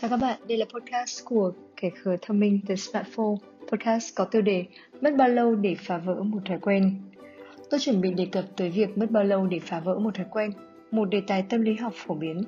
Chào 0.00 0.10
các 0.10 0.16
bạn, 0.16 0.40
đây 0.48 0.58
là 0.58 0.66
podcast 0.74 1.24
của 1.24 1.52
Kẻ 1.76 1.90
khờ 1.90 2.16
thông 2.22 2.40
minh 2.40 2.60
The 2.68 2.76
Smartphone. 2.76 3.34
Podcast 3.72 4.14
có 4.14 4.24
tiêu 4.24 4.42
đề 4.42 4.64
Mất 5.00 5.10
bao 5.16 5.28
lâu 5.28 5.54
để 5.54 5.76
phá 5.78 5.98
vỡ 5.98 6.14
một 6.22 6.38
thói 6.44 6.58
quen. 6.58 6.94
Tôi 7.70 7.80
chuẩn 7.80 8.00
bị 8.00 8.14
đề 8.14 8.26
cập 8.32 8.44
tới 8.56 8.70
việc 8.70 8.98
mất 8.98 9.10
bao 9.10 9.24
lâu 9.24 9.46
để 9.46 9.58
phá 9.58 9.80
vỡ 9.80 9.98
một 9.98 10.14
thói 10.14 10.26
quen, 10.30 10.52
một 10.90 11.04
đề 11.04 11.22
tài 11.26 11.42
tâm 11.42 11.62
lý 11.62 11.74
học 11.74 11.92
phổ 11.96 12.14
biến. 12.14 12.42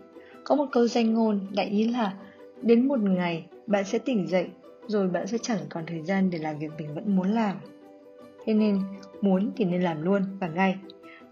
Có 0.44 0.54
một 0.54 0.66
câu 0.72 0.88
danh 0.88 1.14
ngôn 1.14 1.40
đại 1.54 1.66
ý 1.66 1.88
là 1.88 2.14
đến 2.62 2.88
một 2.88 3.00
ngày 3.00 3.46
bạn 3.66 3.84
sẽ 3.84 3.98
tỉnh 3.98 4.29
dậy 4.29 4.46
rồi 4.86 5.08
bạn 5.08 5.26
sẽ 5.26 5.39
chẳng 5.43 5.61
còn 5.71 5.86
thời 5.86 6.03
gian 6.03 6.30
để 6.30 6.39
làm 6.39 6.58
việc 6.58 6.71
mình 6.79 6.94
vẫn 6.94 7.16
muốn 7.16 7.32
làm. 7.32 7.57
Thế 8.44 8.54
nên 8.54 8.80
muốn 9.21 9.53
thì 9.57 9.64
nên 9.64 9.82
làm 9.82 10.03
luôn 10.03 10.22
và 10.40 10.48
ngay. 10.48 10.76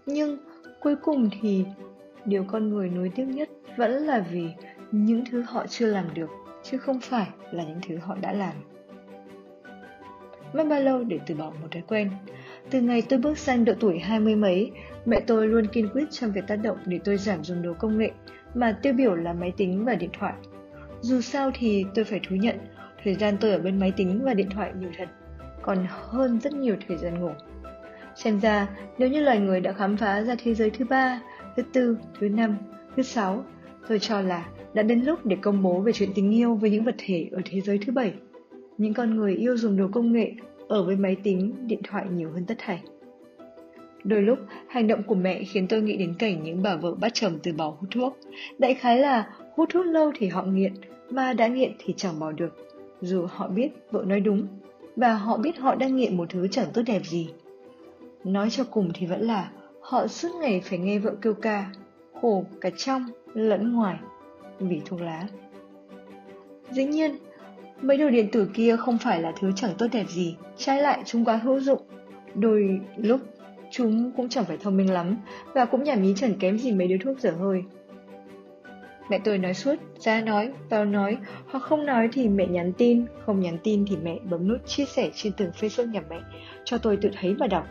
Nhưng 0.05 0.37
cuối 0.81 0.95
cùng 0.95 1.29
thì 1.41 1.65
điều 2.25 2.43
con 2.43 2.69
người 2.69 2.89
nối 2.89 3.11
tiếc 3.15 3.25
nhất 3.25 3.49
vẫn 3.77 3.91
là 3.91 4.25
vì 4.31 4.47
những 4.91 5.23
thứ 5.31 5.41
họ 5.41 5.67
chưa 5.67 5.87
làm 5.87 6.13
được, 6.13 6.29
chứ 6.63 6.77
không 6.77 6.99
phải 6.99 7.27
là 7.51 7.63
những 7.63 7.79
thứ 7.87 7.97
họ 7.97 8.15
đã 8.21 8.33
làm. 8.33 8.53
Mất 10.53 10.63
bao 10.69 10.79
lâu 10.79 11.03
để 11.03 11.19
từ 11.25 11.35
bỏ 11.35 11.51
một 11.61 11.67
thói 11.71 11.83
quen? 11.87 12.11
Từ 12.69 12.81
ngày 12.81 13.03
tôi 13.09 13.19
bước 13.19 13.37
sang 13.37 13.65
độ 13.65 13.73
tuổi 13.79 13.99
hai 13.99 14.19
mươi 14.19 14.35
mấy, 14.35 14.71
mẹ 15.05 15.19
tôi 15.19 15.47
luôn 15.47 15.67
kiên 15.67 15.89
quyết 15.89 16.11
trong 16.11 16.31
việc 16.31 16.47
tác 16.47 16.55
động 16.55 16.77
để 16.85 16.99
tôi 17.03 17.17
giảm 17.17 17.43
dùng 17.43 17.61
đồ 17.61 17.73
công 17.73 17.97
nghệ 17.97 18.11
mà 18.53 18.77
tiêu 18.81 18.93
biểu 18.93 19.15
là 19.15 19.33
máy 19.33 19.53
tính 19.57 19.85
và 19.85 19.95
điện 19.95 20.09
thoại. 20.19 20.33
Dù 21.01 21.21
sao 21.21 21.51
thì 21.53 21.85
tôi 21.95 22.05
phải 22.05 22.19
thú 22.29 22.35
nhận, 22.35 22.55
thời 23.03 23.15
gian 23.15 23.37
tôi 23.41 23.51
ở 23.51 23.59
bên 23.59 23.79
máy 23.79 23.93
tính 23.97 24.21
và 24.23 24.33
điện 24.33 24.49
thoại 24.49 24.71
nhiều 24.79 24.89
thật, 24.97 25.09
còn 25.61 25.85
hơn 25.89 26.39
rất 26.39 26.53
nhiều 26.53 26.75
thời 26.87 26.97
gian 26.97 27.19
ngủ. 27.19 27.31
Xem 28.15 28.39
ra, 28.39 28.67
nếu 28.97 29.09
như 29.09 29.21
loài 29.21 29.39
người 29.39 29.61
đã 29.61 29.73
khám 29.73 29.97
phá 29.97 30.21
ra 30.21 30.35
thế 30.43 30.53
giới 30.53 30.69
thứ 30.69 30.85
ba, 30.85 31.21
thứ 31.55 31.63
tư, 31.73 31.97
thứ 32.19 32.29
năm, 32.29 32.57
thứ 32.95 33.03
sáu, 33.03 33.43
tôi 33.87 33.99
cho 33.99 34.21
là 34.21 34.45
đã 34.73 34.83
đến 34.83 35.01
lúc 35.01 35.25
để 35.25 35.37
công 35.41 35.63
bố 35.63 35.79
về 35.79 35.91
chuyện 35.91 36.09
tình 36.15 36.35
yêu 36.35 36.55
với 36.55 36.69
những 36.69 36.83
vật 36.83 36.95
thể 36.97 37.29
ở 37.31 37.41
thế 37.45 37.61
giới 37.61 37.79
thứ 37.85 37.93
bảy. 37.93 38.13
Những 38.77 38.93
con 38.93 39.15
người 39.15 39.35
yêu 39.35 39.57
dùng 39.57 39.77
đồ 39.77 39.87
công 39.91 40.13
nghệ 40.13 40.31
ở 40.67 40.83
với 40.83 40.95
máy 40.95 41.15
tính, 41.23 41.53
điện 41.67 41.79
thoại 41.83 42.05
nhiều 42.11 42.29
hơn 42.31 42.45
tất 42.45 42.55
thảy. 42.57 42.81
Đôi 44.03 44.21
lúc, 44.21 44.39
hành 44.67 44.87
động 44.87 45.03
của 45.03 45.15
mẹ 45.15 45.43
khiến 45.43 45.67
tôi 45.67 45.81
nghĩ 45.81 45.97
đến 45.97 46.13
cảnh 46.19 46.43
những 46.43 46.63
bà 46.63 46.75
vợ 46.75 46.95
bắt 46.95 47.11
chồng 47.13 47.39
từ 47.43 47.53
bỏ 47.53 47.75
hút 47.79 47.89
thuốc. 47.91 48.17
Đại 48.57 48.73
khái 48.73 48.99
là 48.99 49.29
hút 49.55 49.69
thuốc 49.73 49.85
lâu 49.85 50.11
thì 50.15 50.27
họ 50.27 50.43
nghiện, 50.43 50.73
mà 51.09 51.33
đã 51.33 51.47
nghiện 51.47 51.71
thì 51.79 51.93
chẳng 51.97 52.19
bỏ 52.19 52.31
được. 52.31 52.67
Dù 53.01 53.25
họ 53.29 53.47
biết 53.47 53.69
vợ 53.91 54.03
nói 54.07 54.19
đúng, 54.19 54.47
và 54.95 55.13
họ 55.13 55.37
biết 55.37 55.57
họ 55.57 55.75
đang 55.75 55.95
nghiện 55.95 56.17
một 56.17 56.29
thứ 56.29 56.47
chẳng 56.47 56.67
tốt 56.73 56.81
đẹp 56.85 57.01
gì. 57.05 57.29
Nói 58.23 58.49
cho 58.49 58.63
cùng 58.63 58.91
thì 58.93 59.05
vẫn 59.05 59.21
là 59.21 59.51
họ 59.81 60.07
suốt 60.07 60.29
ngày 60.41 60.61
phải 60.63 60.79
nghe 60.79 60.99
vợ 60.99 61.15
kêu 61.21 61.33
ca, 61.33 61.71
khổ 62.21 62.45
cả 62.61 62.69
trong 62.77 63.05
lẫn 63.33 63.73
ngoài 63.73 63.99
vì 64.69 64.81
thuốc 64.85 65.01
lá. 65.01 65.27
Dĩ 66.71 66.85
nhiên, 66.85 67.15
mấy 67.81 67.97
đồ 67.97 68.09
điện 68.09 68.27
tử 68.31 68.49
kia 68.53 68.75
không 68.77 68.97
phải 68.97 69.21
là 69.21 69.33
thứ 69.39 69.51
chẳng 69.55 69.71
tốt 69.77 69.87
đẹp 69.91 70.05
gì, 70.09 70.35
trái 70.57 70.81
lại 70.81 71.01
chúng 71.05 71.25
quá 71.25 71.35
hữu 71.37 71.59
dụng. 71.59 71.81
Đôi 72.35 72.79
lúc 72.97 73.19
chúng 73.71 74.11
cũng 74.17 74.29
chẳng 74.29 74.45
phải 74.45 74.57
thông 74.57 74.77
minh 74.77 74.91
lắm 74.91 75.17
và 75.53 75.65
cũng 75.65 75.83
nhảm 75.83 76.03
nhí 76.03 76.13
chẳng 76.17 76.33
kém 76.39 76.57
gì 76.57 76.71
mấy 76.71 76.87
đứa 76.87 76.97
thuốc 76.97 77.19
dở 77.19 77.31
hơi. 77.31 77.63
Mẹ 79.09 79.19
tôi 79.23 79.37
nói 79.37 79.53
suốt, 79.53 79.75
ra 79.99 80.21
nói, 80.21 80.51
vào 80.69 80.85
nói, 80.85 81.17
hoặc 81.45 81.63
không 81.63 81.85
nói 81.85 82.09
thì 82.13 82.29
mẹ 82.29 82.47
nhắn 82.47 82.73
tin, 82.77 83.05
không 83.25 83.39
nhắn 83.39 83.57
tin 83.63 83.85
thì 83.89 83.97
mẹ 84.03 84.19
bấm 84.29 84.47
nút 84.47 84.67
chia 84.67 84.85
sẻ 84.85 85.09
trên 85.15 85.33
tường 85.33 85.51
Facebook 85.59 85.91
nhà 85.91 86.01
mẹ, 86.09 86.19
cho 86.65 86.77
tôi 86.77 86.97
tự 86.97 87.09
thấy 87.19 87.33
và 87.33 87.47
đọc. 87.47 87.67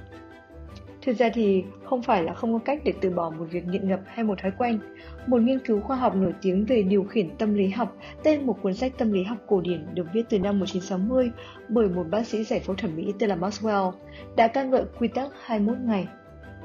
Thực 1.02 1.16
ra 1.18 1.30
thì 1.34 1.64
không 1.84 2.02
phải 2.02 2.22
là 2.22 2.34
không 2.34 2.52
có 2.52 2.58
cách 2.58 2.80
để 2.84 2.92
từ 3.00 3.10
bỏ 3.10 3.30
một 3.30 3.44
việc 3.50 3.66
nghiện 3.66 3.88
ngập 3.88 4.00
hay 4.06 4.24
một 4.24 4.38
thói 4.42 4.52
quen. 4.58 4.78
Một 5.26 5.42
nghiên 5.42 5.58
cứu 5.58 5.80
khoa 5.80 5.96
học 5.96 6.16
nổi 6.16 6.32
tiếng 6.42 6.64
về 6.64 6.82
điều 6.82 7.04
khiển 7.04 7.36
tâm 7.38 7.54
lý 7.54 7.68
học, 7.68 7.96
tên 8.22 8.46
một 8.46 8.56
cuốn 8.62 8.74
sách 8.74 8.92
tâm 8.98 9.12
lý 9.12 9.22
học 9.22 9.38
cổ 9.46 9.60
điển 9.60 9.86
được 9.94 10.06
viết 10.12 10.22
từ 10.28 10.38
năm 10.38 10.58
1960 10.58 11.30
bởi 11.68 11.88
một 11.88 12.04
bác 12.10 12.26
sĩ 12.26 12.44
giải 12.44 12.60
phẫu 12.60 12.74
thẩm 12.74 12.96
mỹ 12.96 13.12
tên 13.18 13.28
là 13.28 13.36
Maxwell, 13.36 13.92
đã 14.36 14.48
ca 14.48 14.62
ngợi 14.62 14.84
quy 14.98 15.08
tắc 15.08 15.28
21 15.44 15.76
ngày. 15.84 16.08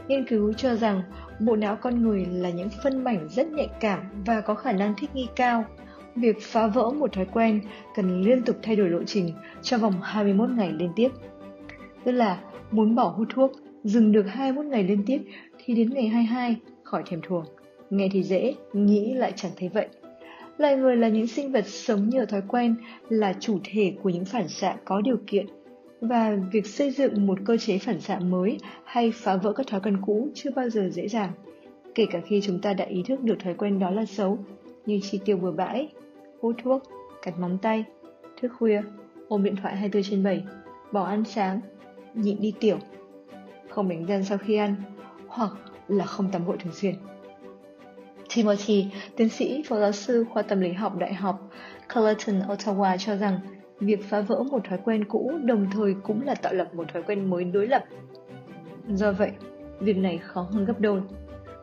Nghiên 0.08 0.28
cứu 0.28 0.54
cho 0.54 0.76
rằng 0.76 1.02
bộ 1.40 1.56
não 1.56 1.76
con 1.76 2.04
người 2.04 2.26
là 2.26 2.50
những 2.50 2.70
phân 2.84 3.04
mảnh 3.04 3.28
rất 3.30 3.48
nhạy 3.48 3.70
cảm 3.80 4.00
và 4.26 4.42
có 4.42 4.56
khả 4.56 4.72
năng 4.72 4.94
thích 4.98 5.10
nghi 5.14 5.28
cao. 5.36 5.66
Việc 6.16 6.38
phá 6.42 6.68
vỡ 6.68 6.90
một 6.90 7.14
thói 7.14 7.26
quen 7.26 7.62
cần 7.96 8.22
liên 8.22 8.42
tục 8.42 8.56
thay 8.62 8.76
đổi 8.76 8.90
lộ 8.90 9.04
trình 9.04 9.32
trong 9.62 9.82
vòng 9.82 9.94
21 10.02 10.50
ngày 10.50 10.72
liên 10.72 10.92
tiếp. 10.96 11.10
Tức 12.04 12.12
là 12.12 12.40
muốn 12.72 12.96
bỏ 12.96 13.08
hút 13.08 13.28
thuốc 13.34 13.52
dừng 13.86 14.12
được 14.12 14.26
21 14.28 14.66
ngày 14.66 14.84
liên 14.84 15.04
tiếp 15.06 15.22
thì 15.66 15.76
đến 15.76 15.90
ngày 15.90 16.08
22 16.08 16.56
khỏi 16.84 17.04
thèm 17.06 17.22
thuồng. 17.22 17.46
Nghe 17.90 18.10
thì 18.12 18.24
dễ, 18.24 18.56
nghĩ 18.74 19.14
lại 19.14 19.34
chẳng 19.36 19.52
thấy 19.58 19.70
vậy. 19.70 19.88
Loài 20.58 20.76
người 20.76 20.96
là 20.96 21.08
những 21.08 21.28
sinh 21.28 21.52
vật 21.52 21.68
sống 21.68 22.10
nhờ 22.10 22.26
thói 22.26 22.42
quen, 22.48 22.76
là 23.10 23.34
chủ 23.40 23.60
thể 23.64 23.94
của 24.04 24.10
những 24.10 24.26
phản 24.26 24.48
xạ 24.48 24.76
có 24.86 25.02
điều 25.02 25.18
kiện 25.28 25.46
và 26.02 26.38
việc 26.52 26.68
xây 26.68 26.92
dựng 26.92 27.28
một 27.28 27.40
cơ 27.46 27.58
chế 27.58 27.78
phản 27.78 28.02
xạ 28.02 28.20
mới 28.20 28.58
hay 28.84 29.12
phá 29.12 29.36
vỡ 29.36 29.54
các 29.54 29.68
thói 29.68 29.80
quen 29.80 29.98
cũ 30.06 30.30
chưa 30.34 30.50
bao 30.56 30.70
giờ 30.70 30.90
dễ 30.90 31.08
dàng. 31.08 31.32
Kể 31.96 32.06
cả 32.12 32.22
khi 32.26 32.42
chúng 32.42 32.60
ta 32.62 32.74
đã 32.74 32.86
ý 32.86 33.04
thức 33.08 33.24
được 33.24 33.36
thói 33.44 33.54
quen 33.54 33.80
đó 33.80 33.90
là 33.90 34.06
xấu, 34.06 34.38
như 34.86 35.00
chi 35.04 35.20
tiêu 35.26 35.38
bừa 35.38 35.52
bãi, 35.52 35.88
hút 36.42 36.56
thuốc, 36.64 36.84
cắt 37.22 37.40
móng 37.40 37.58
tay, 37.62 37.84
thức 38.42 38.52
khuya, 38.60 38.82
ôm 39.28 39.44
điện 39.44 39.56
thoại 39.56 39.76
24 39.76 40.04
trên 40.04 40.24
7, 40.24 40.44
bỏ 40.92 41.04
ăn 41.04 41.24
sáng, 41.26 41.60
nhịn 42.14 42.42
đi 42.42 42.54
tiểu, 42.60 42.78
không 43.76 43.90
đánh 43.90 44.06
răng 44.06 44.24
sau 44.24 44.38
khi 44.38 44.56
ăn, 44.56 44.76
hoặc 45.28 45.52
là 45.88 46.06
không 46.06 46.32
tắm 46.32 46.46
gội 46.46 46.58
thường 46.64 46.74
xuyên. 46.74 46.96
Timothy, 48.36 48.88
tiến 49.16 49.30
sĩ 49.30 49.64
phó 49.68 49.80
giáo 49.80 49.92
sư 49.92 50.26
khoa 50.34 50.44
tâm 50.44 50.62
lý 50.62 50.74
học 50.74 50.98
Đại 50.98 51.14
học 51.14 51.50
Carleton, 51.90 52.40
Ottawa 52.40 52.98
cho 52.98 53.16
rằng 53.16 53.40
việc 53.80 54.04
phá 54.04 54.22
vỡ 54.22 54.44
một 54.52 54.64
thói 54.70 54.80
quen 54.86 55.06
cũ 55.06 55.32
đồng 55.44 55.68
thời 55.72 55.96
cũng 56.04 56.26
là 56.26 56.36
tạo 56.36 56.54
lập 56.54 56.68
một 56.74 56.84
thói 56.94 57.04
quen 57.04 57.30
mới 57.30 57.44
đối 57.44 57.68
lập. 57.68 57.84
Do 58.90 59.12
vậy, 59.12 59.32
việc 59.80 59.98
này 59.98 60.18
khó 60.18 60.42
hơn 60.42 60.66
gấp 60.66 60.80
đôi. 60.80 61.02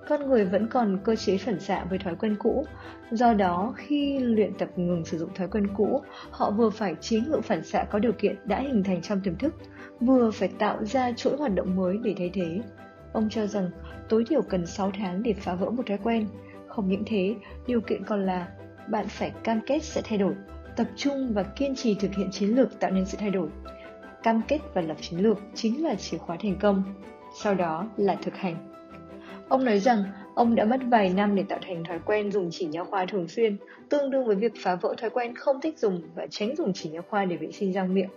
Con 0.09 0.29
người 0.29 0.45
vẫn 0.45 0.69
còn 0.69 0.99
cơ 1.05 1.17
chế 1.17 1.39
phản 1.39 1.61
xạ 1.61 1.85
với 1.91 1.99
thói 1.99 2.15
quen 2.17 2.37
cũ, 2.39 2.65
do 3.11 3.35
đó 3.35 3.75
khi 3.77 4.19
luyện 4.19 4.55
tập 4.59 4.69
ngừng 4.77 5.05
sử 5.05 5.19
dụng 5.19 5.35
thói 5.35 5.49
quen 5.49 5.67
cũ, 5.77 6.03
họ 6.31 6.51
vừa 6.51 6.71
phải 6.71 6.95
chế 7.01 7.21
ngự 7.21 7.41
phản 7.41 7.65
xạ 7.65 7.85
có 7.85 7.99
điều 7.99 8.13
kiện 8.13 8.37
đã 8.45 8.61
hình 8.61 8.83
thành 8.83 9.03
trong 9.03 9.21
tiềm 9.21 9.37
thức, 9.37 9.55
vừa 10.01 10.31
phải 10.31 10.49
tạo 10.59 10.85
ra 10.85 11.13
chuỗi 11.13 11.37
hoạt 11.37 11.55
động 11.55 11.77
mới 11.77 11.99
để 12.03 12.15
thay 12.19 12.31
thế. 12.35 12.61
Ông 13.13 13.29
cho 13.31 13.47
rằng 13.47 13.71
tối 14.09 14.25
thiểu 14.29 14.43
cần 14.43 14.67
6 14.67 14.91
tháng 14.99 15.23
để 15.23 15.33
phá 15.33 15.55
vỡ 15.55 15.71
một 15.71 15.87
thói 15.87 15.99
quen. 16.03 16.29
Không 16.69 16.89
những 16.89 17.03
thế, 17.07 17.35
điều 17.67 17.81
kiện 17.81 18.05
còn 18.05 18.27
là 18.27 18.49
bạn 18.89 19.07
phải 19.09 19.33
cam 19.45 19.61
kết 19.67 19.83
sẽ 19.83 20.01
thay 20.05 20.19
đổi, 20.19 20.35
tập 20.77 20.87
trung 20.97 21.33
và 21.35 21.43
kiên 21.43 21.75
trì 21.75 21.95
thực 21.95 22.15
hiện 22.15 22.31
chiến 22.31 22.49
lược 22.49 22.81
tạo 22.81 22.91
nên 22.91 23.07
sự 23.07 23.19
thay 23.21 23.31
đổi. 23.31 23.49
Cam 24.23 24.43
kết 24.49 24.59
và 24.75 24.81
lập 24.81 24.97
chiến 25.01 25.21
lược 25.21 25.39
chính 25.55 25.85
là 25.85 25.95
chìa 25.95 26.19
khóa 26.19 26.37
thành 26.43 26.59
công. 26.61 26.83
Sau 27.43 27.55
đó 27.55 27.89
là 27.97 28.17
thực 28.23 28.37
hành. 28.37 28.72
Ông 29.53 29.65
nói 29.65 29.79
rằng 29.79 30.05
ông 30.35 30.55
đã 30.55 30.65
mất 30.65 30.81
vài 30.91 31.13
năm 31.17 31.35
để 31.35 31.43
tạo 31.49 31.59
thành 31.63 31.85
thói 31.85 31.99
quen 32.07 32.33
dùng 32.33 32.49
chỉ 32.51 32.67
nha 32.67 32.85
khoa 32.85 33.07
thường 33.07 33.29
xuyên, 33.29 33.57
tương 33.89 34.11
đương 34.11 34.25
với 34.25 34.37
việc 34.37 34.53
phá 34.59 34.75
vỡ 34.75 34.95
thói 34.99 35.11
quen 35.11 35.35
không 35.35 35.61
thích 35.61 35.79
dùng 35.79 36.03
và 36.15 36.27
tránh 36.31 36.57
dùng 36.57 36.73
chỉ 36.73 36.91
nha 36.91 37.01
khoa 37.01 37.25
để 37.25 37.37
vệ 37.37 37.53
sinh 37.53 37.73
răng 37.73 37.95
miệng. 37.95 38.09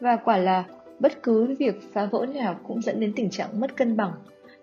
Và 0.00 0.16
quả 0.16 0.36
là 0.36 0.64
bất 1.00 1.22
cứ 1.22 1.54
việc 1.58 1.92
phá 1.92 2.04
vỡ 2.04 2.26
nào 2.34 2.60
cũng 2.68 2.82
dẫn 2.82 3.00
đến 3.00 3.12
tình 3.16 3.30
trạng 3.30 3.60
mất 3.60 3.76
cân 3.76 3.96
bằng 3.96 4.12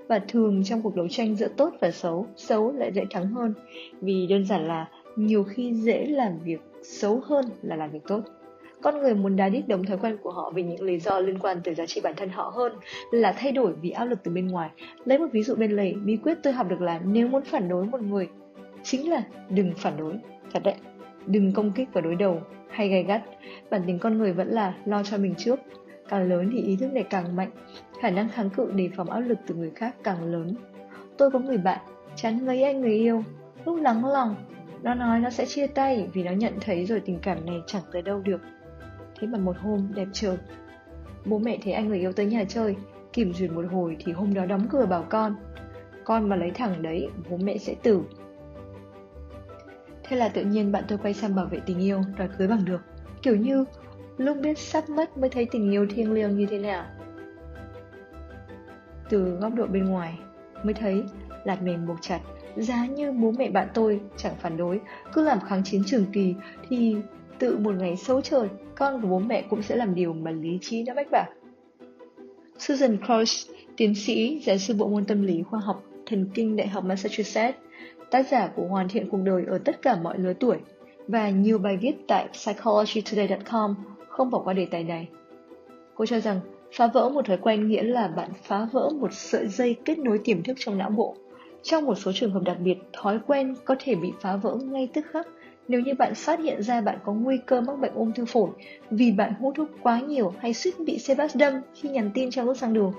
và 0.07 0.19
thường 0.27 0.63
trong 0.63 0.81
cuộc 0.81 0.95
đấu 0.95 1.07
tranh 1.07 1.35
giữa 1.35 1.47
tốt 1.57 1.73
và 1.79 1.91
xấu 1.91 2.27
xấu 2.35 2.71
lại 2.71 2.91
dễ 2.93 3.03
thắng 3.09 3.27
hơn 3.27 3.53
vì 4.01 4.27
đơn 4.27 4.45
giản 4.45 4.67
là 4.67 4.87
nhiều 5.15 5.43
khi 5.43 5.73
dễ 5.73 6.05
làm 6.05 6.39
việc 6.43 6.61
xấu 6.83 7.21
hơn 7.25 7.45
là 7.61 7.75
làm 7.75 7.91
việc 7.91 8.03
tốt 8.07 8.21
con 8.81 9.01
người 9.01 9.15
muốn 9.15 9.35
đá 9.35 9.49
đít 9.49 9.67
đống 9.67 9.85
thói 9.85 9.97
quen 9.97 10.17
của 10.21 10.31
họ 10.31 10.51
vì 10.55 10.63
những 10.63 10.81
lý 10.81 10.99
do 10.99 11.19
liên 11.19 11.39
quan 11.39 11.61
tới 11.63 11.75
giá 11.75 11.85
trị 11.85 12.01
bản 12.03 12.13
thân 12.17 12.29
họ 12.29 12.53
hơn 12.55 12.73
là 13.11 13.31
thay 13.31 13.51
đổi 13.51 13.73
vì 13.81 13.89
áp 13.89 14.05
lực 14.05 14.19
từ 14.23 14.31
bên 14.31 14.47
ngoài. 14.47 14.69
Lấy 15.05 15.17
một 15.17 15.27
ví 15.31 15.43
dụ 15.43 15.55
bên 15.55 15.71
lề, 15.71 15.93
bí 15.93 16.17
quyết 16.17 16.37
tôi 16.43 16.53
học 16.53 16.69
được 16.69 16.81
là 16.81 16.99
nếu 17.05 17.27
muốn 17.27 17.43
phản 17.43 17.69
đối 17.69 17.85
một 17.85 18.01
người 18.01 18.27
chính 18.83 19.09
là 19.09 19.23
đừng 19.49 19.73
phản 19.77 19.97
đối. 19.97 20.13
Thật 20.53 20.63
đấy, 20.63 20.75
đừng 21.25 21.53
công 21.53 21.71
kích 21.71 21.89
và 21.93 22.01
đối 22.01 22.15
đầu 22.15 22.41
hay 22.69 22.89
gay 22.89 23.03
gắt. 23.03 23.23
Bản 23.69 23.81
tính 23.87 23.99
con 23.99 24.17
người 24.17 24.33
vẫn 24.33 24.47
là 24.47 24.73
lo 24.85 25.03
cho 25.03 25.17
mình 25.17 25.35
trước, 25.37 25.59
càng 26.09 26.29
lớn 26.29 26.49
thì 26.53 26.61
ý 26.61 26.75
thức 26.75 26.93
này 26.93 27.03
càng 27.03 27.35
mạnh, 27.35 27.51
khả 28.01 28.09
năng 28.09 28.29
kháng 28.29 28.49
cự 28.49 28.71
đề 28.71 28.89
phòng 28.95 29.09
áp 29.09 29.19
lực 29.19 29.37
từ 29.47 29.55
người 29.55 29.71
khác 29.75 29.95
càng 30.03 30.23
lớn. 30.31 30.55
Tôi 31.17 31.31
có 31.31 31.39
người 31.39 31.57
bạn 31.57 31.79
chán 32.15 32.45
người 32.45 32.61
anh, 32.61 32.81
người 32.81 32.93
yêu, 32.93 33.23
lúc 33.65 33.81
lắng 33.81 34.05
lòng, 34.05 34.35
nó 34.83 34.93
nói 34.93 35.19
nó 35.19 35.29
sẽ 35.29 35.45
chia 35.45 35.67
tay 35.67 36.07
vì 36.13 36.23
nó 36.23 36.31
nhận 36.31 36.53
thấy 36.61 36.85
rồi 36.85 36.99
tình 36.99 37.19
cảm 37.21 37.45
này 37.45 37.61
chẳng 37.67 37.81
tới 37.91 38.01
đâu 38.01 38.19
được 38.19 38.41
thế 39.19 39.27
mà 39.27 39.39
một 39.39 39.57
hôm 39.57 39.87
đẹp 39.95 40.07
trời. 40.13 40.37
Bố 41.25 41.39
mẹ 41.39 41.57
thấy 41.63 41.73
anh 41.73 41.87
người 41.87 41.99
yêu 41.99 42.13
tới 42.13 42.25
nhà 42.25 42.43
chơi 42.47 42.75
kiểm 43.13 43.33
duyệt 43.33 43.51
một 43.51 43.65
hồi 43.71 43.97
thì 43.99 44.11
hôm 44.11 44.33
đó 44.33 44.45
đóng 44.45 44.67
cửa 44.69 44.85
bảo 44.85 45.05
con 45.09 45.35
con 46.03 46.29
mà 46.29 46.35
lấy 46.35 46.51
thẳng 46.51 46.81
đấy 46.81 47.09
bố 47.29 47.37
mẹ 47.37 47.57
sẽ 47.57 47.75
tử. 47.83 48.01
Thế 50.03 50.17
là 50.17 50.29
tự 50.29 50.45
nhiên 50.45 50.71
bạn 50.71 50.83
tôi 50.87 50.97
quay 50.97 51.13
sang 51.13 51.35
bảo 51.35 51.45
vệ 51.45 51.59
tình 51.65 51.79
yêu 51.79 52.01
đòi 52.17 52.29
cưới 52.37 52.47
bằng 52.47 52.65
được. 52.65 52.81
Kiểu 53.21 53.35
như 53.35 53.65
lúc 54.17 54.37
biết 54.41 54.59
sắp 54.59 54.89
mất 54.89 55.17
mới 55.17 55.29
thấy 55.29 55.47
tình 55.51 55.71
yêu 55.71 55.87
thiêng 55.89 56.13
liêng 56.13 56.37
như 56.37 56.45
thế 56.45 56.59
nào 56.59 56.81
à? 56.81 56.93
từ 59.09 59.37
góc 59.41 59.53
độ 59.55 59.65
bên 59.65 59.85
ngoài 59.85 60.19
mới 60.63 60.73
thấy 60.73 61.03
lạt 61.43 61.61
mềm 61.61 61.87
buộc 61.87 61.97
chặt 62.01 62.19
giá 62.55 62.85
như 62.85 63.11
bố 63.11 63.31
mẹ 63.31 63.49
bạn 63.49 63.67
tôi 63.73 64.01
chẳng 64.17 64.35
phản 64.35 64.57
đối, 64.57 64.81
cứ 65.13 65.23
làm 65.23 65.39
kháng 65.39 65.63
chiến 65.63 65.83
trường 65.85 66.05
kỳ 66.05 66.35
thì 66.69 66.95
tự 67.39 67.57
một 67.57 67.75
ngày 67.79 67.97
xấu 67.97 68.21
trời, 68.21 68.47
con 68.75 69.01
của 69.01 69.07
bố 69.07 69.19
mẹ 69.19 69.41
cũng 69.49 69.61
sẽ 69.61 69.75
làm 69.75 69.95
điều 69.95 70.13
mà 70.13 70.31
lý 70.31 70.57
trí 70.61 70.83
đã 70.83 70.93
bách 70.93 71.11
bảo. 71.11 71.25
Susan 72.57 72.97
Cross, 73.05 73.49
tiến 73.77 73.95
sĩ, 73.95 74.41
giáo 74.45 74.57
sư 74.57 74.73
bộ 74.73 74.87
môn 74.87 75.05
tâm 75.05 75.23
lý 75.23 75.43
khoa 75.43 75.59
học 75.59 75.83
thần 76.05 76.29
kinh 76.33 76.55
Đại 76.55 76.67
học 76.67 76.83
Massachusetts, 76.83 77.57
tác 78.11 78.27
giả 78.27 78.47
của 78.55 78.65
Hoàn 78.65 78.89
thiện 78.89 79.09
cuộc 79.09 79.19
đời 79.23 79.43
ở 79.47 79.57
tất 79.57 79.81
cả 79.81 79.97
mọi 80.03 80.19
lứa 80.19 80.33
tuổi 80.33 80.57
và 81.07 81.29
nhiều 81.29 81.57
bài 81.57 81.77
viết 81.77 81.93
tại 82.07 82.27
psychologytoday.com 82.33 83.75
không 84.09 84.29
bỏ 84.29 84.39
qua 84.39 84.53
đề 84.53 84.65
tài 84.65 84.83
này. 84.83 85.07
Cô 85.95 86.05
cho 86.05 86.19
rằng 86.19 86.39
phá 86.73 86.87
vỡ 86.87 87.09
một 87.09 87.25
thói 87.25 87.37
quen 87.37 87.67
nghĩa 87.67 87.83
là 87.83 88.07
bạn 88.07 88.29
phá 88.43 88.67
vỡ 88.71 88.89
một 88.89 89.13
sợi 89.13 89.47
dây 89.47 89.75
kết 89.85 89.99
nối 89.99 90.19
tiềm 90.23 90.43
thức 90.43 90.53
trong 90.59 90.77
não 90.77 90.89
bộ. 90.89 91.15
Trong 91.63 91.85
một 91.85 91.95
số 91.95 92.11
trường 92.11 92.31
hợp 92.31 92.43
đặc 92.43 92.57
biệt, 92.59 92.77
thói 92.93 93.19
quen 93.27 93.55
có 93.65 93.75
thể 93.79 93.95
bị 93.95 94.11
phá 94.21 94.35
vỡ 94.35 94.55
ngay 94.55 94.89
tức 94.93 95.05
khắc 95.11 95.27
nếu 95.67 95.81
như 95.81 95.93
bạn 95.93 96.15
phát 96.15 96.39
hiện 96.39 96.63
ra 96.63 96.81
bạn 96.81 96.99
có 97.05 97.13
nguy 97.13 97.37
cơ 97.45 97.61
mắc 97.61 97.79
bệnh 97.79 97.93
ung 97.93 98.11
thư 98.11 98.25
phổi 98.25 98.49
vì 98.91 99.11
bạn 99.11 99.33
hút 99.33 99.53
thuốc 99.57 99.69
quá 99.81 99.99
nhiều 99.99 100.33
hay 100.39 100.53
suýt 100.53 100.71
bị 100.85 100.99
xe 100.99 101.15
bus 101.15 101.35
đâm 101.35 101.53
khi 101.73 101.89
nhắn 101.89 102.11
tin 102.13 102.31
trong 102.31 102.45
lúc 102.45 102.57
sang 102.57 102.73
đường. 102.73 102.93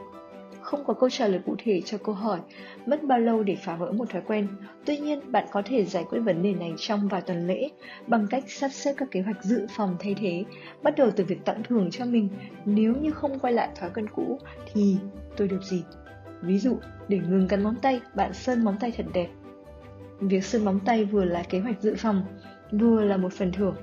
Không 0.61 0.85
có 0.85 0.95
câu 0.95 1.11
trả 1.11 1.27
lời 1.27 1.41
cụ 1.47 1.55
thể 1.59 1.81
cho 1.85 1.99
câu 1.99 2.15
hỏi 2.15 2.41
mất 2.87 3.03
bao 3.03 3.19
lâu 3.19 3.43
để 3.43 3.57
phá 3.57 3.77
vỡ 3.77 3.93
một 3.93 4.11
thói 4.11 4.23
quen. 4.27 4.49
Tuy 4.85 4.97
nhiên, 4.97 5.33
bạn 5.33 5.47
có 5.51 5.63
thể 5.65 5.85
giải 5.85 6.05
quyết 6.11 6.21
vấn 6.21 6.43
đề 6.43 6.55
này 6.55 6.73
trong 6.77 7.09
vài 7.09 7.21
tuần 7.21 7.47
lễ 7.47 7.69
bằng 8.07 8.27
cách 8.31 8.45
sắp 8.47 8.69
xếp 8.69 8.95
các 8.97 9.11
kế 9.11 9.21
hoạch 9.21 9.45
dự 9.45 9.67
phòng 9.71 9.97
thay 10.01 10.15
thế, 10.21 10.45
bắt 10.83 10.95
đầu 10.97 11.11
từ 11.11 11.25
việc 11.25 11.45
tặng 11.45 11.63
thưởng 11.69 11.91
cho 11.91 12.05
mình. 12.05 12.29
Nếu 12.65 12.95
như 12.95 13.11
không 13.11 13.39
quay 13.39 13.53
lại 13.53 13.69
thói 13.81 13.91
quen 13.95 14.07
cũ 14.15 14.39
thì 14.73 14.97
tôi 15.37 15.49
được 15.49 15.63
gì? 15.63 15.83
Ví 16.43 16.59
dụ, 16.59 16.77
để 17.09 17.19
ngừng 17.19 17.49
cắn 17.49 17.63
móng 17.63 17.77
tay, 17.83 18.01
bạn 18.15 18.35
sơn 18.35 18.65
móng 18.65 18.77
tay 18.81 18.93
thật 18.97 19.07
đẹp. 19.15 19.29
Việc 20.21 20.45
sơn 20.45 20.65
móng 20.65 20.81
tay 20.85 21.05
vừa 21.05 21.25
là 21.25 21.43
kế 21.43 21.61
hoạch 21.61 21.83
dự 21.83 21.95
phòng, 21.99 22.23
vừa 22.73 23.05
là 23.05 23.17
một 23.17 23.33
phần 23.33 23.53
thưởng. 23.53 23.77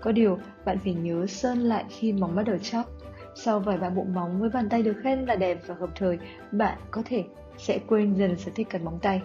Có 0.00 0.12
điều, 0.12 0.38
bạn 0.64 0.78
phải 0.78 0.94
nhớ 0.94 1.26
sơn 1.26 1.58
lại 1.58 1.84
khi 1.88 2.12
móng 2.12 2.36
bắt 2.36 2.42
đầu 2.42 2.58
chóc. 2.58 2.90
Sau 3.34 3.60
vài 3.60 3.78
ba 3.78 3.90
bộ 3.90 4.04
móng 4.04 4.40
với 4.40 4.50
bàn 4.50 4.68
tay 4.68 4.82
được 4.82 4.96
khen 5.02 5.24
là 5.24 5.36
đẹp 5.36 5.60
và 5.66 5.74
hợp 5.74 5.90
thời, 5.94 6.18
bạn 6.52 6.78
có 6.90 7.02
thể 7.04 7.24
sẽ 7.58 7.78
quên 7.86 8.14
dần 8.14 8.38
sở 8.38 8.50
thích 8.54 8.70
cắn 8.70 8.84
móng 8.84 8.98
tay. 9.02 9.22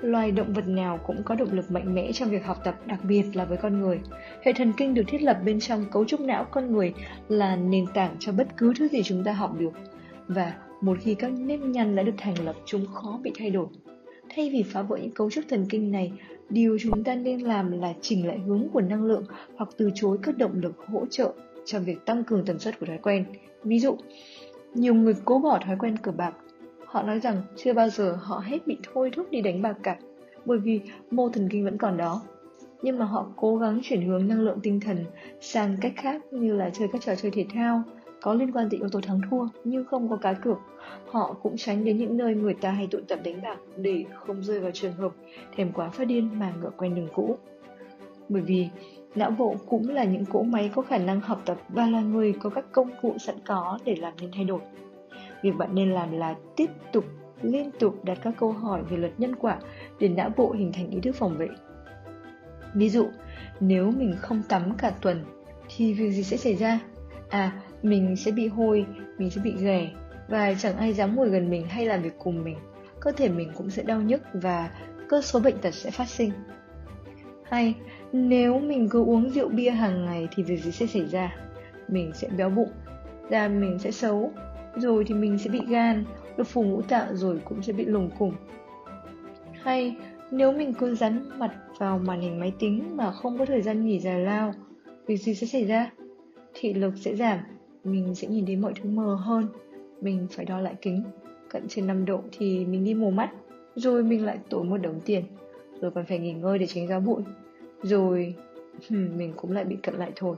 Loài 0.00 0.30
động 0.30 0.52
vật 0.52 0.68
nào 0.68 0.98
cũng 1.06 1.22
có 1.22 1.34
động 1.34 1.52
lực 1.52 1.70
mạnh 1.70 1.94
mẽ 1.94 2.12
trong 2.12 2.30
việc 2.30 2.44
học 2.44 2.58
tập, 2.64 2.74
đặc 2.86 2.98
biệt 3.04 3.24
là 3.34 3.44
với 3.44 3.58
con 3.58 3.80
người. 3.80 4.00
Hệ 4.42 4.52
thần 4.52 4.72
kinh 4.76 4.94
được 4.94 5.02
thiết 5.06 5.22
lập 5.22 5.38
bên 5.44 5.60
trong 5.60 5.84
cấu 5.90 6.04
trúc 6.04 6.20
não 6.20 6.44
con 6.44 6.72
người 6.72 6.94
là 7.28 7.56
nền 7.56 7.86
tảng 7.94 8.16
cho 8.18 8.32
bất 8.32 8.46
cứ 8.56 8.72
thứ 8.78 8.88
gì 8.88 9.02
chúng 9.02 9.24
ta 9.24 9.32
học 9.32 9.54
được. 9.58 9.72
Và 10.28 10.54
một 10.80 10.98
khi 11.00 11.14
các 11.14 11.32
nếp 11.32 11.60
nhăn 11.60 11.96
đã 11.96 12.02
được 12.02 12.14
thành 12.16 12.44
lập, 12.44 12.56
chúng 12.64 12.86
khó 12.86 13.20
bị 13.22 13.32
thay 13.38 13.50
đổi. 13.50 13.66
Thay 14.36 14.50
vì 14.50 14.62
phá 14.62 14.82
vỡ 14.82 14.96
những 14.96 15.10
cấu 15.10 15.30
trúc 15.30 15.44
thần 15.48 15.66
kinh 15.70 15.92
này, 15.92 16.12
điều 16.50 16.78
chúng 16.80 17.04
ta 17.04 17.14
nên 17.14 17.40
làm 17.40 17.80
là 17.80 17.94
chỉnh 18.00 18.26
lại 18.26 18.38
hướng 18.38 18.68
của 18.72 18.80
năng 18.80 19.04
lượng 19.04 19.24
hoặc 19.56 19.70
từ 19.76 19.90
chối 19.94 20.18
các 20.22 20.38
động 20.38 20.52
lực 20.54 20.72
hỗ 20.86 21.06
trợ 21.10 21.32
trong 21.64 21.84
việc 21.84 22.06
tăng 22.06 22.24
cường 22.24 22.44
tần 22.44 22.58
suất 22.58 22.80
của 22.80 22.86
thói 22.86 22.98
quen. 22.98 23.24
Ví 23.64 23.78
dụ, 23.78 23.96
nhiều 24.74 24.94
người 24.94 25.14
cố 25.24 25.38
bỏ 25.38 25.58
thói 25.66 25.76
quen 25.78 25.96
cờ 25.96 26.12
bạc. 26.12 26.34
Họ 26.84 27.02
nói 27.02 27.20
rằng 27.20 27.42
chưa 27.56 27.72
bao 27.72 27.88
giờ 27.88 28.18
họ 28.22 28.38
hết 28.38 28.66
bị 28.66 28.76
thôi 28.92 29.10
thúc 29.12 29.30
đi 29.30 29.40
đánh 29.40 29.62
bạc 29.62 29.76
cả, 29.82 29.96
bởi 30.44 30.58
vì 30.58 30.80
mô 31.10 31.28
thần 31.28 31.48
kinh 31.48 31.64
vẫn 31.64 31.78
còn 31.78 31.96
đó. 31.96 32.22
Nhưng 32.82 32.98
mà 32.98 33.04
họ 33.04 33.26
cố 33.36 33.56
gắng 33.56 33.80
chuyển 33.82 34.06
hướng 34.06 34.28
năng 34.28 34.40
lượng 34.40 34.58
tinh 34.62 34.80
thần 34.80 35.04
sang 35.40 35.76
cách 35.80 35.92
khác 35.96 36.22
như 36.32 36.54
là 36.56 36.70
chơi 36.70 36.88
các 36.92 37.02
trò 37.02 37.14
chơi 37.14 37.30
thể 37.30 37.46
thao, 37.54 37.82
có 38.22 38.34
liên 38.34 38.52
quan 38.52 38.70
tới 38.70 38.80
yếu 38.80 38.88
tố 38.88 39.00
thắng 39.00 39.20
thua 39.30 39.46
nhưng 39.64 39.84
không 39.84 40.08
có 40.08 40.16
cá 40.16 40.32
cược. 40.32 40.58
Họ 41.10 41.36
cũng 41.42 41.56
tránh 41.56 41.84
đến 41.84 41.98
những 41.98 42.16
nơi 42.16 42.34
người 42.34 42.54
ta 42.54 42.70
hay 42.70 42.88
tụ 42.90 42.98
tập 43.08 43.18
đánh 43.24 43.42
bạc 43.42 43.58
để 43.76 44.04
không 44.14 44.42
rơi 44.42 44.60
vào 44.60 44.70
trường 44.70 44.92
hợp 44.92 45.12
thèm 45.56 45.72
quá 45.72 45.88
phát 45.88 46.04
điên 46.04 46.38
mà 46.38 46.52
ngựa 46.60 46.70
quen 46.76 46.94
đường 46.94 47.08
cũ. 47.14 47.36
Bởi 48.28 48.42
vì 48.42 48.68
não 49.14 49.30
bộ 49.30 49.56
cũng 49.66 49.88
là 49.88 50.04
những 50.04 50.24
cỗ 50.24 50.42
máy 50.42 50.70
có 50.74 50.82
khả 50.82 50.98
năng 50.98 51.20
học 51.20 51.42
tập 51.44 51.56
và 51.68 51.86
là 51.86 52.00
người 52.00 52.32
có 52.32 52.50
các 52.50 52.64
công 52.72 52.90
cụ 53.02 53.14
sẵn 53.18 53.36
có 53.46 53.78
để 53.84 53.96
làm 53.96 54.12
nên 54.20 54.30
thay 54.34 54.44
đổi. 54.44 54.60
Việc 55.42 55.52
bạn 55.58 55.74
nên 55.74 55.90
làm 55.90 56.12
là 56.12 56.34
tiếp 56.56 56.70
tục 56.92 57.04
liên 57.42 57.70
tục 57.78 58.04
đặt 58.04 58.18
các 58.22 58.34
câu 58.38 58.52
hỏi 58.52 58.82
về 58.90 58.96
luật 58.96 59.12
nhân 59.18 59.36
quả 59.36 59.58
để 60.00 60.08
não 60.08 60.30
bộ 60.36 60.52
hình 60.52 60.72
thành 60.72 60.90
ý 60.90 61.00
thức 61.00 61.14
phòng 61.14 61.36
vệ. 61.36 61.48
Ví 62.74 62.88
dụ, 62.88 63.06
nếu 63.60 63.90
mình 63.90 64.14
không 64.18 64.42
tắm 64.48 64.72
cả 64.78 64.92
tuần 65.02 65.24
thì 65.68 65.94
việc 65.94 66.10
gì 66.10 66.22
sẽ 66.22 66.36
xảy 66.36 66.54
ra? 66.54 66.80
À, 67.28 67.62
mình 67.82 68.16
sẽ 68.16 68.30
bị 68.30 68.48
hôi, 68.48 68.86
mình 69.18 69.30
sẽ 69.30 69.40
bị 69.44 69.54
ghẻ 69.60 69.90
và 70.28 70.54
chẳng 70.54 70.76
ai 70.76 70.92
dám 70.92 71.16
ngồi 71.16 71.28
gần 71.28 71.50
mình 71.50 71.66
hay 71.66 71.86
làm 71.86 72.02
việc 72.02 72.14
cùng 72.18 72.44
mình. 72.44 72.56
Cơ 73.00 73.12
thể 73.12 73.28
mình 73.28 73.50
cũng 73.54 73.70
sẽ 73.70 73.82
đau 73.82 74.00
nhức 74.00 74.22
và 74.32 74.70
cơ 75.08 75.22
số 75.22 75.40
bệnh 75.40 75.58
tật 75.58 75.74
sẽ 75.74 75.90
phát 75.90 76.08
sinh. 76.08 76.30
Hay 77.42 77.74
nếu 78.12 78.58
mình 78.58 78.88
cứ 78.88 79.04
uống 79.04 79.30
rượu 79.30 79.48
bia 79.48 79.70
hàng 79.70 80.04
ngày 80.04 80.28
thì 80.36 80.42
việc 80.42 80.56
gì 80.56 80.70
sẽ 80.70 80.86
xảy 80.86 81.06
ra? 81.06 81.36
Mình 81.88 82.12
sẽ 82.14 82.28
béo 82.28 82.50
bụng, 82.50 82.70
da 83.30 83.48
mình 83.48 83.78
sẽ 83.78 83.90
xấu, 83.90 84.32
rồi 84.76 85.04
thì 85.04 85.14
mình 85.14 85.38
sẽ 85.38 85.50
bị 85.50 85.60
gan, 85.68 86.04
đột 86.36 86.46
phù 86.46 86.62
ngũ 86.62 86.82
tạng 86.82 87.16
rồi 87.16 87.40
cũng 87.44 87.62
sẽ 87.62 87.72
bị 87.72 87.84
lùng 87.84 88.10
củng. 88.18 88.34
Hay 89.62 89.96
nếu 90.30 90.52
mình 90.52 90.74
cứ 90.74 90.94
rắn 90.94 91.38
mặt 91.38 91.54
vào 91.78 91.98
màn 91.98 92.20
hình 92.20 92.40
máy 92.40 92.52
tính 92.58 92.96
mà 92.96 93.12
không 93.12 93.38
có 93.38 93.46
thời 93.46 93.62
gian 93.62 93.86
nghỉ 93.86 94.00
giải 94.00 94.20
lao, 94.20 94.54
việc 95.06 95.16
gì 95.16 95.34
sẽ 95.34 95.46
xảy 95.46 95.64
ra? 95.64 95.90
Thị 96.54 96.74
lực 96.74 96.94
sẽ 96.96 97.16
giảm, 97.16 97.38
mình 97.92 98.14
sẽ 98.14 98.28
nhìn 98.28 98.46
thấy 98.46 98.56
mọi 98.56 98.72
thứ 98.82 98.90
mờ 98.90 99.14
hơn, 99.14 99.46
mình 100.00 100.26
phải 100.30 100.44
đo 100.44 100.60
lại 100.60 100.74
kính, 100.82 101.02
cận 101.48 101.68
trên 101.68 101.86
5 101.86 102.04
độ 102.04 102.20
thì 102.32 102.64
mình 102.64 102.84
đi 102.84 102.94
mù 102.94 103.10
mắt, 103.10 103.30
rồi 103.74 104.02
mình 104.02 104.24
lại 104.24 104.38
tốn 104.48 104.70
một 104.70 104.76
đống 104.76 105.00
tiền, 105.04 105.24
rồi 105.80 105.90
còn 105.90 106.04
phải 106.04 106.18
nghỉ 106.18 106.32
ngơi 106.32 106.58
để 106.58 106.66
tránh 106.66 106.88
gió 106.88 107.00
bụi, 107.00 107.22
rồi 107.82 108.34
mình 108.90 109.32
cũng 109.36 109.52
lại 109.52 109.64
bị 109.64 109.76
cận 109.82 109.94
lại 109.94 110.12
thôi. 110.16 110.36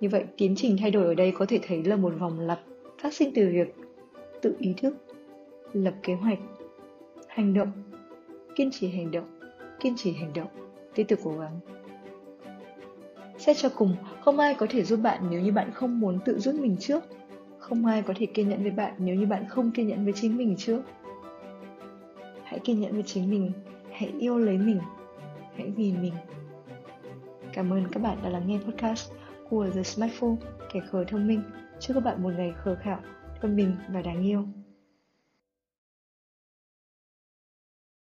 Như 0.00 0.08
vậy, 0.08 0.24
tiến 0.36 0.54
trình 0.56 0.76
thay 0.80 0.90
đổi 0.90 1.04
ở 1.04 1.14
đây 1.14 1.32
có 1.38 1.46
thể 1.48 1.60
thấy 1.62 1.84
là 1.84 1.96
một 1.96 2.12
vòng 2.18 2.40
lặp 2.40 2.60
phát 3.02 3.14
sinh 3.14 3.30
từ 3.34 3.48
việc 3.52 3.74
tự 4.42 4.54
ý 4.58 4.74
thức, 4.76 4.96
lập 5.72 5.94
kế 6.02 6.14
hoạch, 6.14 6.38
hành 7.28 7.54
động, 7.54 7.72
kiên 8.56 8.70
trì 8.70 8.88
hành 8.88 9.10
động, 9.10 9.40
kiên 9.80 9.94
trì 9.96 10.12
hành 10.12 10.32
động, 10.34 10.48
tiếp 10.94 11.04
tục 11.04 11.18
cố 11.24 11.38
gắng. 11.38 11.60
Xét 13.48 13.56
cho 13.56 13.68
cùng, 13.68 13.96
không 14.20 14.38
ai 14.38 14.54
có 14.54 14.66
thể 14.70 14.84
giúp 14.84 15.00
bạn 15.02 15.20
nếu 15.30 15.40
như 15.40 15.52
bạn 15.52 15.70
không 15.72 16.00
muốn 16.00 16.18
tự 16.24 16.38
giúp 16.38 16.54
mình 16.60 16.76
trước. 16.80 17.04
Không 17.58 17.86
ai 17.86 18.02
có 18.02 18.14
thể 18.16 18.26
kiên 18.26 18.48
nhẫn 18.48 18.62
với 18.62 18.70
bạn 18.70 18.92
nếu 18.98 19.14
như 19.14 19.26
bạn 19.26 19.44
không 19.48 19.70
kiên 19.70 19.88
nhẫn 19.88 20.04
với 20.04 20.12
chính 20.12 20.36
mình 20.36 20.56
trước. 20.56 20.82
Hãy 22.44 22.58
kiên 22.58 22.80
nhẫn 22.80 22.92
với 22.92 23.02
chính 23.02 23.30
mình, 23.30 23.52
hãy 23.92 24.12
yêu 24.18 24.38
lấy 24.38 24.58
mình, 24.58 24.80
hãy 25.56 25.70
vì 25.76 25.92
mình. 25.92 26.12
Cảm 27.52 27.72
ơn 27.72 27.84
các 27.92 28.02
bạn 28.02 28.18
đã 28.22 28.28
lắng 28.28 28.42
nghe 28.46 28.58
podcast 28.58 29.12
của 29.50 29.66
The 29.74 29.82
Smartphone, 29.82 30.36
kẻ 30.72 30.80
khờ 30.90 31.04
thông 31.04 31.26
minh. 31.26 31.42
Chúc 31.80 31.94
các 31.94 32.04
bạn 32.04 32.22
một 32.22 32.30
ngày 32.36 32.52
khờ 32.64 32.76
khạo, 32.82 33.00
thông 33.42 33.56
minh 33.56 33.76
và 33.88 34.02
đáng 34.02 34.22
yêu. 34.22 34.44